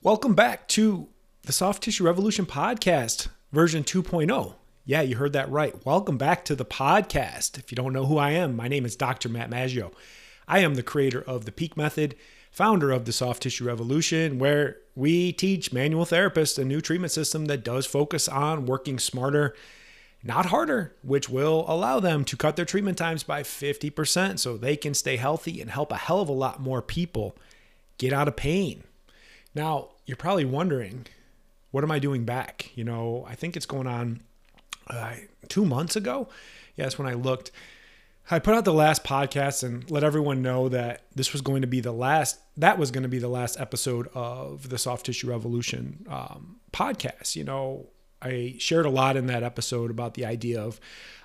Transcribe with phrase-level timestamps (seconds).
[0.00, 1.08] Welcome back to
[1.42, 4.54] the Soft Tissue Revolution podcast, version 2.0.
[4.84, 5.74] Yeah, you heard that right.
[5.84, 7.58] Welcome back to the podcast.
[7.58, 9.28] If you don't know who I am, my name is Dr.
[9.28, 9.90] Matt Maggio.
[10.46, 12.14] I am the creator of the Peak Method,
[12.52, 17.46] founder of the Soft Tissue Revolution, where we teach manual therapists a new treatment system
[17.46, 19.52] that does focus on working smarter,
[20.22, 24.76] not harder, which will allow them to cut their treatment times by 50% so they
[24.76, 27.36] can stay healthy and help a hell of a lot more people
[27.98, 28.84] get out of pain.
[29.58, 31.08] Now, you're probably wondering,
[31.72, 32.70] what am I doing back?
[32.76, 34.20] You know, I think it's going on
[34.86, 35.14] uh,
[35.48, 36.28] two months ago.
[36.76, 37.50] Yes, when I looked,
[38.30, 41.66] I put out the last podcast and let everyone know that this was going to
[41.66, 42.38] be the last.
[42.56, 47.34] That was going to be the last episode of the Soft Tissue Revolution um, podcast.
[47.34, 47.88] You know,
[48.22, 50.78] I shared a lot in that episode about the idea of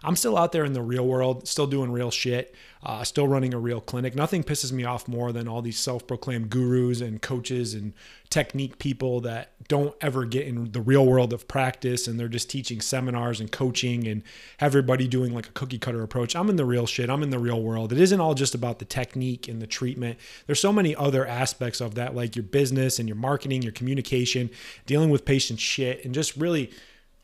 [0.03, 2.55] I'm still out there in the real world, still doing real shit,
[2.85, 4.13] uh, still running a real clinic.
[4.13, 7.93] Nothing pisses me off more than all these self proclaimed gurus and coaches and
[8.29, 12.49] technique people that don't ever get in the real world of practice and they're just
[12.49, 14.23] teaching seminars and coaching and
[14.59, 16.35] everybody doing like a cookie cutter approach.
[16.35, 17.93] I'm in the real shit, I'm in the real world.
[17.93, 20.19] It isn't all just about the technique and the treatment.
[20.45, 24.49] There's so many other aspects of that, like your business and your marketing, your communication,
[24.85, 26.69] dealing with patient shit, and just really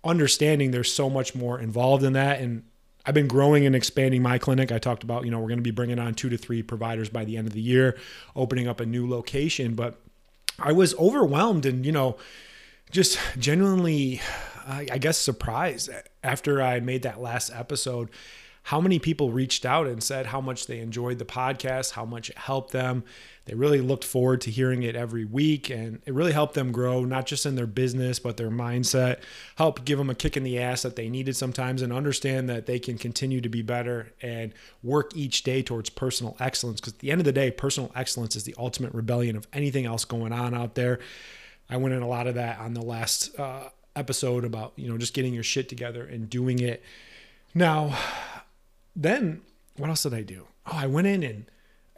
[0.05, 2.39] understanding there's so much more involved in that.
[2.39, 2.63] And
[3.05, 4.71] I've been growing and expanding my clinic.
[4.71, 7.09] I talked about, you know, we're going to be bringing on two to three providers
[7.09, 7.97] by the end of the year,
[8.35, 9.73] opening up a new location.
[9.75, 9.99] But
[10.59, 12.17] I was overwhelmed and, you know,
[12.91, 14.21] just genuinely,
[14.67, 15.89] I guess, surprised
[16.23, 18.09] after I made that last episode
[18.69, 22.29] how many people reached out and said how much they enjoyed the podcast, how much
[22.29, 23.03] it helped them.
[23.45, 27.03] They really looked forward to hearing it every week, and it really helped them grow,
[27.03, 29.21] not just in their business, but their mindset,
[29.55, 32.67] help give them a kick in the ass that they needed sometimes, and understand that
[32.67, 36.79] they can continue to be better and work each day towards personal excellence.
[36.79, 39.87] Because at the end of the day, personal excellence is the ultimate rebellion of anything
[39.87, 40.99] else going on out there.
[41.71, 44.99] I went in a lot of that on the last uh, episode about, you know,
[44.99, 46.83] just getting your shit together and doing it.
[47.55, 47.97] Now,
[48.95, 49.41] then
[49.77, 50.47] what else did I do?
[50.65, 51.45] Oh, I went in and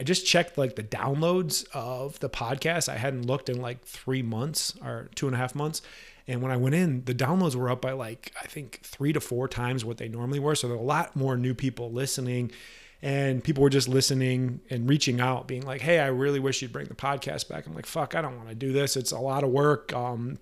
[0.00, 2.88] I just checked like the downloads of the podcast.
[2.88, 5.82] I hadn't looked in like three months or two and a half months.
[6.26, 9.20] And when I went in, the downloads were up by like, I think three to
[9.20, 10.54] four times what they normally were.
[10.54, 12.52] So there were a lot more new people listening.
[13.00, 16.72] And people were just listening and reaching out, being like, hey, I really wish you'd
[16.72, 17.66] bring the podcast back.
[17.66, 18.96] I'm like, fuck, I don't want to do this.
[18.96, 19.92] It's a lot of work.
[19.92, 20.38] Um,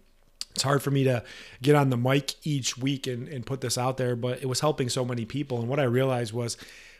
[0.54, 1.22] it's hard for me to
[1.62, 4.60] get on the mic each week and, and put this out there, but it was
[4.60, 5.60] helping so many people.
[5.60, 6.56] And what I realized was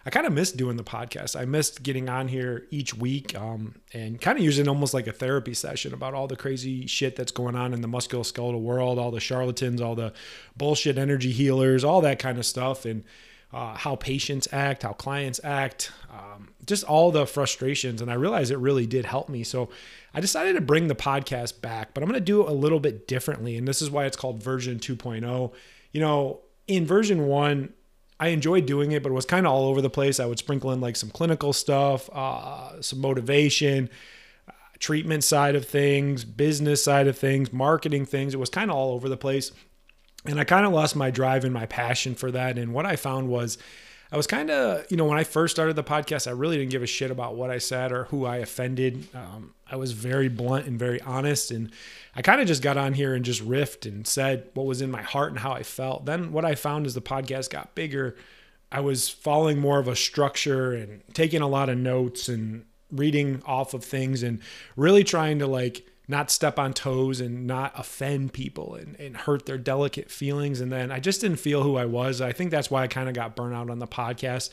[0.07, 1.39] I kind of missed doing the podcast.
[1.39, 5.13] I missed getting on here each week um, and kind of using almost like a
[5.13, 9.11] therapy session about all the crazy shit that's going on in the musculoskeletal world, all
[9.11, 10.13] the charlatans, all the
[10.57, 12.87] bullshit energy healers, all that kind of stuff.
[12.87, 13.05] And
[13.53, 18.01] uh, how patients act, how clients act, um, just all the frustrations.
[18.01, 19.43] And I realized it really did help me.
[19.43, 19.71] So
[20.15, 22.81] I decided to bring the podcast back, but I'm going to do it a little
[22.81, 23.57] bit differently.
[23.57, 25.53] And this is why it's called version 2.0.
[25.93, 27.73] You know, in version one,
[28.21, 30.21] I enjoyed doing it, but it was kind of all over the place.
[30.21, 33.89] I would sprinkle in like some clinical stuff, uh, some motivation,
[34.47, 38.35] uh, treatment side of things, business side of things, marketing things.
[38.35, 39.51] It was kind of all over the place.
[40.25, 42.59] And I kind of lost my drive and my passion for that.
[42.59, 43.59] And what I found was,
[44.13, 46.73] I was kind of, you know, when I first started the podcast, I really didn't
[46.73, 49.07] give a shit about what I said or who I offended.
[49.15, 51.53] Um, I was very blunt and very honest.
[51.53, 51.71] And
[52.17, 54.91] I kind of just got on here and just riffed and said what was in
[54.91, 56.07] my heart and how I felt.
[56.07, 58.17] Then what I found as the podcast got bigger,
[58.73, 63.43] I was following more of a structure and taking a lot of notes and reading
[63.47, 64.41] off of things and
[64.75, 69.47] really trying to like not step on toes and not offend people and, and hurt
[69.47, 70.61] their delicate feelings.
[70.61, 72.21] And then I just didn't feel who I was.
[72.21, 74.51] I think that's why I kind of got burnt out on the podcast.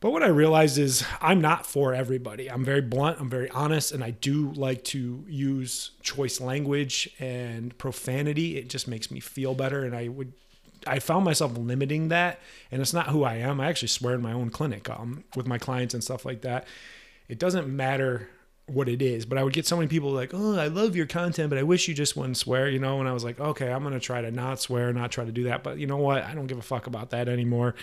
[0.00, 2.48] But what I realized is I'm not for everybody.
[2.48, 7.76] I'm very blunt, I'm very honest, and I do like to use choice language and
[7.78, 8.56] profanity.
[8.56, 9.84] It just makes me feel better.
[9.84, 10.32] And I would
[10.86, 12.38] I found myself limiting that,
[12.70, 13.60] and it's not who I am.
[13.60, 16.66] I actually swear in my own clinic um, with my clients and stuff like that.
[17.28, 18.28] It doesn't matter
[18.68, 19.26] what it is.
[19.26, 21.62] But I would get so many people like, "Oh, I love your content, but I
[21.62, 23.00] wish you just wouldn't swear," you know.
[23.00, 25.44] And I was like, "Okay, I'm gonna try to not swear, not try to do
[25.44, 26.24] that." But you know what?
[26.24, 27.74] I don't give a fuck about that anymore.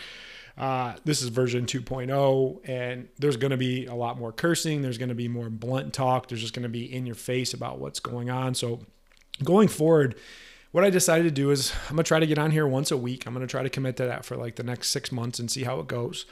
[0.57, 4.81] Uh, this is version 2.0, and there's to be a lot more cursing.
[4.81, 6.29] There's to be more blunt talk.
[6.29, 8.55] There's just to be in your face about what's going on.
[8.55, 8.79] So,
[9.43, 10.15] going forward,
[10.71, 12.97] what I decided to do is I'm to try to get on here once a
[12.97, 13.25] week.
[13.25, 15.63] I'm to try to commit to that for like the next six months and see
[15.63, 16.25] how it goes.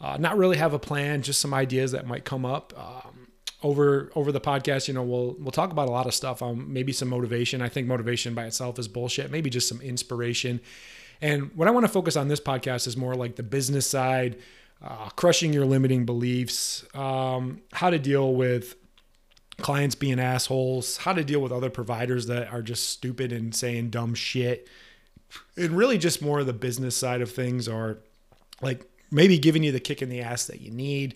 [0.00, 2.72] Uh, not really have a plan, just some ideas that might come up.
[2.78, 3.25] Um,
[3.66, 6.40] over over the podcast, you know, we'll we'll talk about a lot of stuff.
[6.40, 7.60] Um, maybe some motivation.
[7.60, 9.30] I think motivation by itself is bullshit.
[9.30, 10.60] Maybe just some inspiration.
[11.20, 14.38] And what I want to focus on this podcast is more like the business side,
[14.82, 18.76] uh, crushing your limiting beliefs, um, how to deal with
[19.58, 23.90] clients being assholes, how to deal with other providers that are just stupid and saying
[23.90, 24.68] dumb shit,
[25.56, 27.98] and really just more of the business side of things are
[28.62, 31.14] like maybe giving you the kick in the ass that you need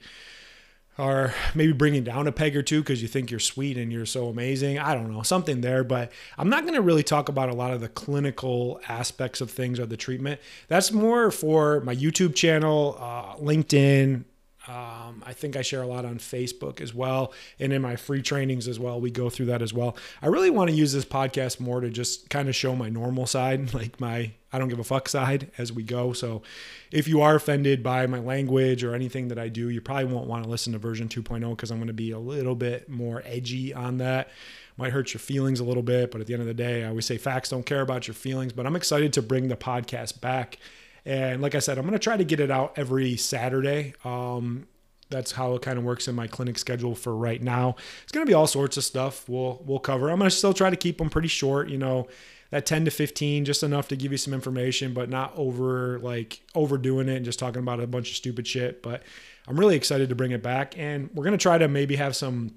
[1.00, 4.06] or maybe bringing down a peg or two because you think you're sweet and you're
[4.06, 4.78] so amazing.
[4.78, 5.82] I don't know, something there.
[5.82, 9.50] But I'm not going to really talk about a lot of the clinical aspects of
[9.50, 10.40] things or the treatment.
[10.68, 14.24] That's more for my YouTube channel, uh, LinkedIn,
[14.68, 18.22] um, I think I share a lot on Facebook as well, and in my free
[18.22, 19.00] trainings as well.
[19.00, 19.96] We go through that as well.
[20.20, 23.26] I really want to use this podcast more to just kind of show my normal
[23.26, 26.12] side, like my I don't give a fuck side as we go.
[26.12, 26.42] So,
[26.90, 30.26] if you are offended by my language or anything that I do, you probably won't
[30.26, 33.22] want to listen to version 2.0 because I'm going to be a little bit more
[33.24, 34.28] edgy on that.
[34.76, 36.88] Might hurt your feelings a little bit, but at the end of the day, I
[36.88, 38.52] always say facts don't care about your feelings.
[38.52, 40.58] But I'm excited to bring the podcast back
[41.04, 43.94] and like I said, I'm going to try to get it out every Saturday.
[44.04, 44.66] Um,
[45.08, 47.76] that's how it kind of works in my clinic schedule for right now.
[48.02, 50.10] It's going to be all sorts of stuff we'll we'll cover.
[50.10, 52.06] I'm going to still try to keep them pretty short, you know,
[52.50, 56.42] that 10 to 15 just enough to give you some information but not over like
[56.54, 59.02] overdoing it and just talking about a bunch of stupid shit, but
[59.46, 62.14] I'm really excited to bring it back and we're going to try to maybe have
[62.16, 62.54] some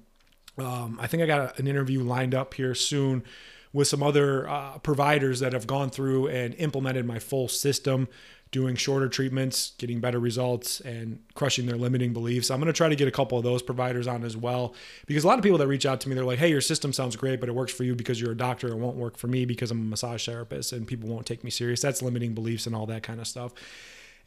[0.56, 3.24] um, I think I got an interview lined up here soon
[3.72, 8.08] with some other uh, providers that have gone through and implemented my full system
[8.54, 12.52] doing shorter treatments, getting better results, and crushing their limiting beliefs.
[12.52, 15.24] I'm going to try to get a couple of those providers on as well because
[15.24, 17.16] a lot of people that reach out to me, they're like, hey, your system sounds
[17.16, 18.68] great, but it works for you because you're a doctor.
[18.68, 21.50] It won't work for me because I'm a massage therapist and people won't take me
[21.50, 21.80] serious.
[21.80, 23.54] That's limiting beliefs and all that kind of stuff.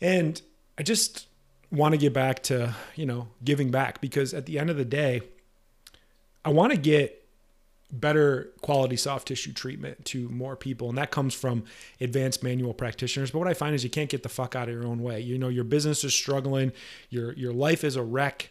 [0.02, 0.42] And
[0.78, 1.28] I just
[1.72, 4.84] want to get back to, you know, giving back because at the end of the
[4.84, 5.22] day,
[6.44, 7.27] I want to get
[7.92, 10.90] better quality soft tissue treatment to more people.
[10.90, 11.64] And that comes from
[12.02, 13.32] advanced manual practitioners.
[13.32, 15.20] But what i find is you can't get the fuck out of your own way.
[15.22, 16.74] You know your business is struggling.
[17.10, 18.50] Your your life is a wreck.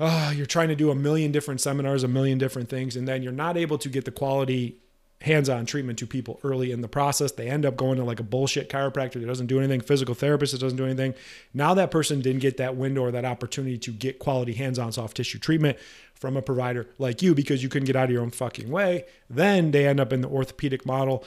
[0.00, 3.22] Oh, you're trying to do a million different seminars a million different things and then
[3.22, 4.81] you're not able to get the quality
[5.22, 7.32] hands-on treatment to people early in the process.
[7.32, 10.52] They end up going to like a bullshit chiropractor that doesn't do anything, physical therapist
[10.52, 11.14] that doesn't do anything.
[11.54, 15.16] Now that person didn't get that window or that opportunity to get quality hands-on soft
[15.16, 15.78] tissue treatment
[16.14, 19.04] from a provider like you because you couldn't get out of your own fucking way.
[19.30, 21.24] Then they end up in the orthopedic model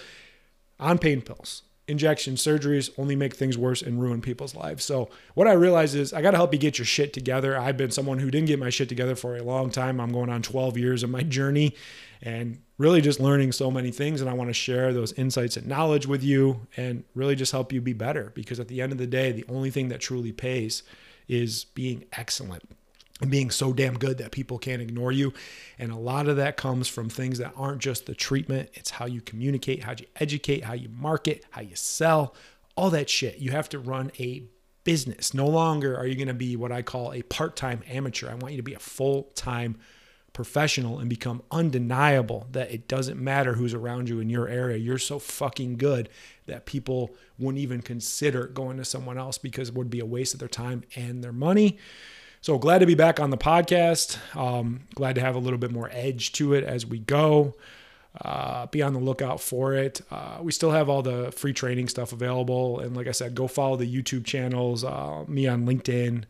[0.80, 4.84] on pain pills injection surgeries only make things worse and ruin people's lives.
[4.84, 7.58] So what I realize is I got to help you get your shit together.
[7.58, 10.00] I've been someone who didn't get my shit together for a long time.
[10.00, 11.76] I'm going on 12 years of my journey
[12.22, 15.68] and really just learning so many things and I want to share those insights and
[15.68, 18.98] knowledge with you and really just help you be better because at the end of
[18.98, 20.84] the day the only thing that truly pays
[21.28, 22.64] is being excellent
[23.22, 25.34] and being so damn good that people can't ignore you.
[25.80, 29.06] And a lot of that comes from things that aren't just the treatment, it's how
[29.06, 32.36] you communicate, how you educate, how you market, how you sell,
[32.76, 33.38] all that shit.
[33.38, 34.44] You have to run a
[34.84, 35.34] business.
[35.34, 38.30] No longer are you going to be what I call a part time amateur.
[38.30, 39.78] I want you to be a full time
[40.36, 44.78] professional and become undeniable that it doesn't matter who's around you in your area.
[44.78, 46.10] You're so fucking good
[46.46, 50.36] that people wouldn't even consider going to someone else because it would be a waste
[50.36, 51.80] of their time and their money.
[52.42, 54.20] So glad to be back on the podcast.
[54.36, 57.56] Um, glad to have a little bit more edge to it as we go.
[58.22, 60.02] Uh, be on the lookout for it.
[60.12, 62.80] Uh, we still have all the free training stuff available.
[62.80, 66.26] And like I said, go follow the YouTube channels, uh, me on LinkedIn,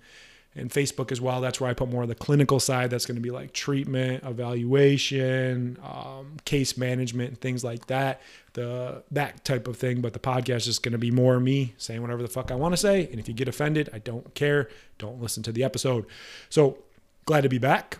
[0.55, 1.41] and Facebook as well.
[1.41, 2.89] That's where I put more of the clinical side.
[2.89, 8.21] That's going to be like treatment, evaluation, um, case management, things like that.
[8.53, 10.01] The that type of thing.
[10.01, 12.73] But the podcast is going to be more me saying whatever the fuck I want
[12.73, 13.07] to say.
[13.07, 14.69] And if you get offended, I don't care.
[14.97, 16.05] Don't listen to the episode.
[16.49, 16.77] So
[17.25, 17.99] glad to be back.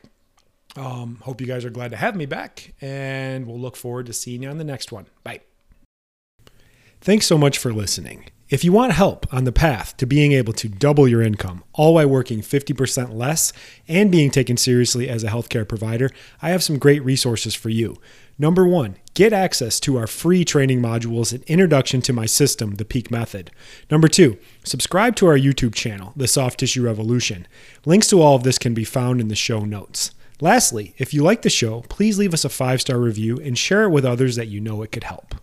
[0.77, 4.13] Um, hope you guys are glad to have me back, and we'll look forward to
[4.13, 5.07] seeing you on the next one.
[5.23, 5.41] Bye.
[6.99, 8.25] Thanks so much for listening.
[8.47, 11.95] If you want help on the path to being able to double your income, all
[11.95, 13.51] while working 50% less
[13.87, 16.11] and being taken seriously as a healthcare provider,
[16.43, 17.97] I have some great resources for you.
[18.37, 22.85] Number one, get access to our free training modules and introduction to my system, the
[22.85, 23.49] Peak Method.
[23.89, 27.47] Number two, subscribe to our YouTube channel, The Soft Tissue Revolution.
[27.83, 30.11] Links to all of this can be found in the show notes.
[30.39, 33.85] Lastly, if you like the show, please leave us a five star review and share
[33.85, 35.33] it with others that you know it could help.